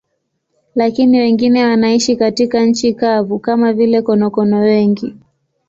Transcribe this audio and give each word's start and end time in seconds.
Lakini 0.75 1.19
wengine 1.19 1.65
wanaishi 1.65 2.15
katika 2.15 2.65
nchi 2.65 2.93
kavu, 2.93 3.39
kama 3.39 3.73
vile 3.73 4.01
konokono 4.01 4.59
wengi. 4.59 5.15